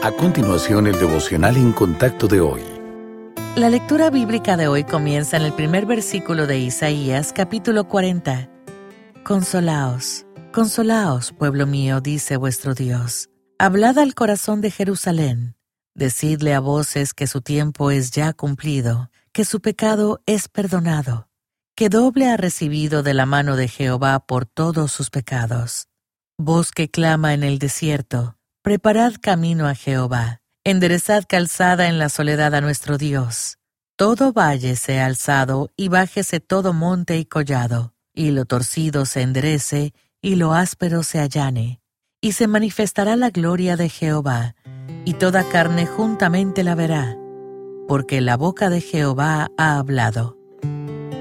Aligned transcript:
A 0.00 0.12
continuación, 0.12 0.86
el 0.86 0.96
devocional 0.96 1.56
en 1.56 1.72
contacto 1.72 2.28
de 2.28 2.40
hoy. 2.40 2.62
La 3.56 3.68
lectura 3.68 4.10
bíblica 4.10 4.56
de 4.56 4.68
hoy 4.68 4.84
comienza 4.84 5.36
en 5.36 5.42
el 5.42 5.52
primer 5.52 5.86
versículo 5.86 6.46
de 6.46 6.56
Isaías, 6.60 7.32
capítulo 7.32 7.88
40. 7.88 8.48
Consolaos, 9.24 10.24
consolaos, 10.52 11.32
pueblo 11.32 11.66
mío, 11.66 12.00
dice 12.00 12.36
vuestro 12.36 12.74
Dios. 12.74 13.28
Hablad 13.58 13.98
al 13.98 14.14
corazón 14.14 14.60
de 14.60 14.70
Jerusalén. 14.70 15.56
Decidle 15.96 16.54
a 16.54 16.60
voces 16.60 17.12
que 17.12 17.26
su 17.26 17.40
tiempo 17.40 17.90
es 17.90 18.12
ya 18.12 18.32
cumplido, 18.34 19.10
que 19.32 19.44
su 19.44 19.60
pecado 19.60 20.22
es 20.26 20.46
perdonado, 20.46 21.28
que 21.74 21.88
doble 21.88 22.30
ha 22.30 22.36
recibido 22.36 23.02
de 23.02 23.14
la 23.14 23.26
mano 23.26 23.56
de 23.56 23.66
Jehová 23.66 24.20
por 24.20 24.46
todos 24.46 24.92
sus 24.92 25.10
pecados. 25.10 25.88
Voz 26.38 26.70
que 26.70 26.88
clama 26.88 27.34
en 27.34 27.42
el 27.42 27.58
desierto, 27.58 28.37
Preparad 28.68 29.14
camino 29.18 29.66
a 29.66 29.74
Jehová, 29.74 30.42
enderezad 30.62 31.24
calzada 31.26 31.88
en 31.88 31.98
la 31.98 32.10
soledad 32.10 32.54
a 32.54 32.60
nuestro 32.60 32.98
Dios. 32.98 33.56
Todo 33.96 34.34
valle 34.34 34.76
sea 34.76 35.06
alzado 35.06 35.70
y 35.74 35.88
bájese 35.88 36.40
todo 36.40 36.74
monte 36.74 37.16
y 37.16 37.24
collado, 37.24 37.94
y 38.12 38.30
lo 38.30 38.44
torcido 38.44 39.06
se 39.06 39.22
enderece 39.22 39.94
y 40.20 40.34
lo 40.34 40.52
áspero 40.52 41.02
se 41.02 41.18
allane. 41.18 41.80
Y 42.20 42.32
se 42.32 42.46
manifestará 42.46 43.16
la 43.16 43.30
gloria 43.30 43.78
de 43.78 43.88
Jehová, 43.88 44.54
y 45.06 45.14
toda 45.14 45.48
carne 45.48 45.86
juntamente 45.86 46.62
la 46.62 46.74
verá, 46.74 47.16
porque 47.88 48.20
la 48.20 48.36
boca 48.36 48.68
de 48.68 48.82
Jehová 48.82 49.48
ha 49.56 49.78
hablado. 49.78 50.36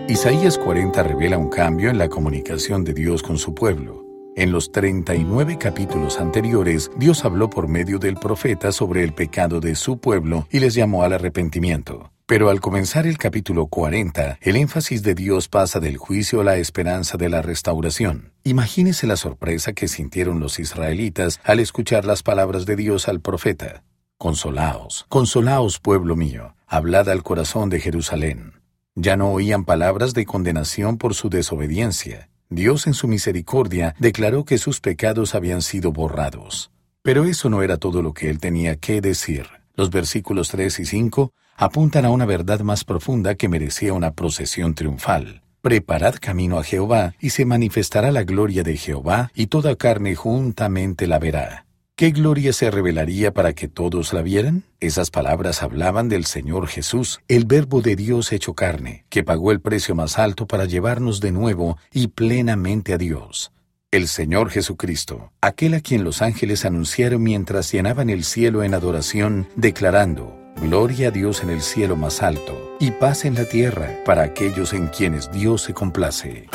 Isaías 0.09 0.57
40 0.57 1.01
revela 1.01 1.37
un 1.37 1.47
cambio 1.47 1.91
en 1.91 1.97
la 1.97 2.09
comunicación 2.09 2.83
de 2.83 2.93
Dios 2.93 3.23
con 3.23 3.37
su 3.37 3.55
pueblo. 3.55 4.06
En 4.37 4.51
los 4.51 4.71
39 4.71 5.57
capítulos 5.57 6.19
anteriores, 6.19 6.91
Dios 6.95 7.25
habló 7.25 7.49
por 7.49 7.67
medio 7.67 7.97
del 7.97 8.17
profeta 8.17 8.71
sobre 8.71 9.03
el 9.03 9.11
pecado 9.11 9.59
de 9.59 9.73
su 9.73 9.97
pueblo 9.97 10.47
y 10.51 10.59
les 10.59 10.75
llamó 10.75 11.01
al 11.01 11.13
arrepentimiento. 11.13 12.11
Pero 12.27 12.51
al 12.51 12.61
comenzar 12.61 13.07
el 13.07 13.17
capítulo 13.17 13.65
40, 13.65 14.37
el 14.39 14.55
énfasis 14.57 15.01
de 15.01 15.15
Dios 15.15 15.47
pasa 15.47 15.79
del 15.79 15.97
juicio 15.97 16.41
a 16.41 16.43
la 16.43 16.57
esperanza 16.57 17.17
de 17.17 17.29
la 17.29 17.41
restauración. 17.41 18.31
Imagínese 18.43 19.07
la 19.07 19.15
sorpresa 19.15 19.73
que 19.73 19.87
sintieron 19.87 20.39
los 20.39 20.59
israelitas 20.59 21.39
al 21.43 21.59
escuchar 21.59 22.05
las 22.05 22.21
palabras 22.21 22.67
de 22.67 22.75
Dios 22.75 23.07
al 23.07 23.21
profeta. 23.21 23.81
Consolaos, 24.19 25.07
consolaos 25.09 25.79
pueblo 25.79 26.15
mío, 26.15 26.53
hablad 26.67 27.09
al 27.09 27.23
corazón 27.23 27.71
de 27.71 27.79
Jerusalén. 27.79 28.53
Ya 28.93 29.17
no 29.17 29.31
oían 29.31 29.65
palabras 29.65 30.13
de 30.13 30.27
condenación 30.27 30.99
por 30.99 31.15
su 31.15 31.29
desobediencia. 31.29 32.29
Dios 32.49 32.87
en 32.87 32.93
su 32.93 33.07
misericordia 33.07 33.93
declaró 33.99 34.45
que 34.45 34.57
sus 34.57 34.79
pecados 34.79 35.35
habían 35.35 35.61
sido 35.61 35.91
borrados. 35.91 36.71
Pero 37.01 37.25
eso 37.25 37.49
no 37.49 37.61
era 37.61 37.77
todo 37.77 38.01
lo 38.01 38.13
que 38.13 38.29
él 38.29 38.39
tenía 38.39 38.77
que 38.77 39.01
decir. 39.01 39.47
Los 39.75 39.91
versículos 39.91 40.49
3 40.49 40.79
y 40.79 40.85
5 40.85 41.33
apuntan 41.57 42.05
a 42.05 42.09
una 42.09 42.25
verdad 42.25 42.61
más 42.61 42.83
profunda 42.83 43.35
que 43.35 43.49
merecía 43.49 43.93
una 43.93 44.13
procesión 44.13 44.75
triunfal. 44.75 45.41
Preparad 45.61 46.15
camino 46.21 46.57
a 46.57 46.63
Jehová, 46.63 47.15
y 47.19 47.31
se 47.31 47.43
manifestará 47.43 48.11
la 48.11 48.23
gloria 48.23 48.63
de 48.63 48.77
Jehová, 48.77 49.31
y 49.35 49.47
toda 49.47 49.75
carne 49.75 50.15
juntamente 50.15 51.07
la 51.07 51.19
verá. 51.19 51.66
¿Qué 51.97 52.11
gloria 52.11 52.53
se 52.53 52.69
revelaría 52.69 53.33
para 53.33 53.53
que 53.53 53.67
todos 53.67 54.13
la 54.13 54.21
vieran? 54.21 54.65
Esas 54.79 55.09
palabras 55.09 55.63
hablaban 55.63 56.09
del 56.09 56.25
Señor 56.25 56.67
Jesús, 56.67 57.21
el 57.27 57.45
Verbo 57.45 57.81
de 57.81 57.95
Dios 57.95 58.31
hecho 58.31 58.53
carne, 58.53 59.05
que 59.09 59.23
pagó 59.23 59.51
el 59.51 59.61
precio 59.61 59.95
más 59.95 60.19
alto 60.19 60.45
para 60.45 60.65
llevarnos 60.65 61.21
de 61.21 61.31
nuevo 61.31 61.79
y 61.91 62.09
plenamente 62.09 62.93
a 62.93 62.99
Dios. 62.99 63.51
El 63.89 64.07
Señor 64.07 64.51
Jesucristo, 64.51 65.31
aquel 65.41 65.73
a 65.73 65.79
quien 65.79 66.03
los 66.03 66.21
ángeles 66.21 66.65
anunciaron 66.65 67.23
mientras 67.23 67.71
llenaban 67.71 68.11
el 68.11 68.25
cielo 68.25 68.61
en 68.61 68.75
adoración, 68.75 69.47
declarando, 69.55 70.37
Gloria 70.61 71.07
a 71.07 71.11
Dios 71.11 71.41
en 71.41 71.49
el 71.49 71.61
cielo 71.61 71.95
más 71.95 72.21
alto, 72.21 72.75
y 72.79 72.91
paz 72.91 73.25
en 73.25 73.33
la 73.33 73.45
tierra 73.45 74.03
para 74.05 74.21
aquellos 74.21 74.73
en 74.73 74.85
quienes 74.89 75.31
Dios 75.31 75.63
se 75.63 75.73
complace. 75.73 76.47